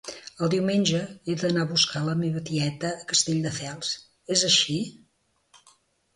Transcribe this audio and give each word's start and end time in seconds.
El 0.45 0.49
diumenge 0.51 1.01
he 1.31 1.35
d'anar 1.41 1.65
a 1.65 1.69
buscar 1.71 1.99
a 2.05 2.07
la 2.07 2.15
meva 2.21 2.41
tieta 2.47 2.91
a 3.03 3.07
Castelldefels; 3.13 3.93
és 4.39 4.47
així? 4.51 4.81